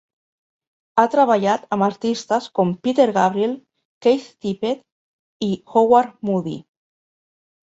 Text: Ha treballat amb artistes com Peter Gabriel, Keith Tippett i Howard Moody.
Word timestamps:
Ha 1.01 1.03
treballat 1.15 1.67
amb 1.75 1.85
artistes 1.87 2.47
com 2.59 2.71
Peter 2.87 3.07
Gabriel, 3.19 3.53
Keith 4.07 4.27
Tippett 4.47 4.83
i 5.49 5.51
Howard 5.75 6.17
Moody. 6.31 6.57